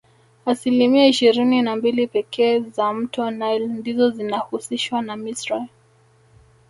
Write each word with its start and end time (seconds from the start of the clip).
Asilimia 0.45 1.07
ishirini 1.07 1.61
na 1.61 1.75
mbili 1.75 2.07
pekee 2.07 2.59
za 2.59 2.93
mto 2.93 3.31
nile 3.31 3.67
ndizo 3.67 4.09
zinahusishwa 4.09 5.01
na 5.01 5.15
misri 5.15 5.63